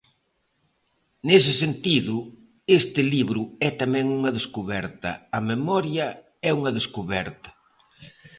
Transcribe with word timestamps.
Nese 1.27 1.53
sentido, 1.63 2.15
este 2.79 3.01
libro 3.13 3.41
é 3.67 3.69
tamén 3.81 4.05
unha 4.17 4.31
descuberta, 4.37 5.11
a 5.37 5.39
memoria 5.51 6.05
é 6.49 6.51
unha 6.59 6.71
descuberta. 6.79 7.49